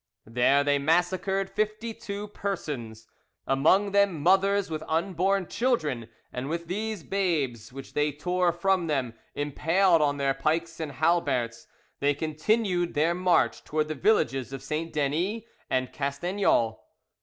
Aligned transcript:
There 0.25 0.63
they 0.63 0.79
massacred 0.79 1.47
fifty 1.47 1.93
two 1.93 2.29
persons, 2.29 3.07
among 3.45 3.91
them 3.91 4.19
mothers 4.19 4.67
with 4.67 4.83
unborn 4.87 5.45
children; 5.45 6.09
and 6.33 6.49
with 6.49 6.65
these 6.65 7.03
babes, 7.03 7.71
which 7.71 7.93
they 7.93 8.11
tore 8.11 8.51
from 8.51 8.87
them, 8.87 9.13
impaled 9.35 10.01
on 10.01 10.17
their 10.17 10.33
pikes 10.33 10.79
and 10.79 10.93
halberts, 10.93 11.67
they 11.99 12.15
continued 12.15 12.95
their 12.95 13.13
march 13.13 13.63
towards 13.63 13.89
the 13.89 13.93
villages 13.93 14.51
of 14.51 14.63
St. 14.63 14.91
Denis 14.91 15.43
and 15.69 15.93
Castagnols. 15.93 16.79